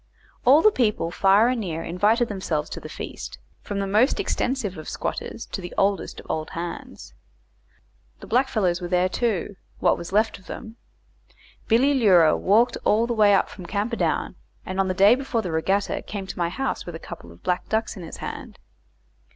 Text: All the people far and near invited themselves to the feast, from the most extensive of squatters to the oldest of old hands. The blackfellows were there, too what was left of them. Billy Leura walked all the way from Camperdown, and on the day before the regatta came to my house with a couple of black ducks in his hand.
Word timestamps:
All 0.45 0.63
the 0.63 0.71
people 0.71 1.11
far 1.11 1.47
and 1.47 1.61
near 1.61 1.83
invited 1.83 2.27
themselves 2.27 2.71
to 2.71 2.79
the 2.79 2.89
feast, 2.89 3.37
from 3.61 3.77
the 3.79 3.85
most 3.85 4.19
extensive 4.19 4.75
of 4.75 4.89
squatters 4.89 5.45
to 5.51 5.61
the 5.61 5.75
oldest 5.77 6.19
of 6.19 6.25
old 6.27 6.49
hands. 6.49 7.13
The 8.19 8.25
blackfellows 8.25 8.81
were 8.81 8.87
there, 8.87 9.07
too 9.09 9.57
what 9.77 9.99
was 9.99 10.11
left 10.11 10.39
of 10.39 10.47
them. 10.47 10.77
Billy 11.67 11.93
Leura 11.93 12.35
walked 12.35 12.77
all 12.83 13.05
the 13.05 13.13
way 13.13 13.39
from 13.45 13.67
Camperdown, 13.67 14.33
and 14.65 14.79
on 14.79 14.87
the 14.87 14.95
day 14.95 15.13
before 15.13 15.43
the 15.43 15.51
regatta 15.51 16.01
came 16.01 16.25
to 16.25 16.35
my 16.39 16.49
house 16.49 16.83
with 16.83 16.95
a 16.95 17.07
couple 17.07 17.31
of 17.31 17.43
black 17.43 17.69
ducks 17.69 17.95
in 17.95 18.01
his 18.01 18.17
hand. 18.17 18.57